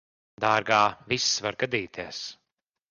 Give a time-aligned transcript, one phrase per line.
[0.45, 0.79] Dārgā,
[1.13, 2.25] viss var gadīties.